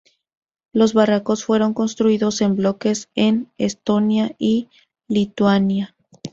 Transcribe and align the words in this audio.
Los 0.73 0.95
barcos 0.95 1.45
fueron 1.45 1.75
construidos 1.75 2.41
en 2.41 2.55
bloques 2.55 3.07
en 3.13 3.51
Estonia 3.59 4.35
y 4.39 4.67
Lituania. 5.07 5.95